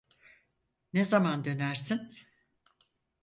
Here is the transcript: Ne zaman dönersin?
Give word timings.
Ne 0.93 1.03
zaman 1.05 1.43
dönersin? 1.45 2.15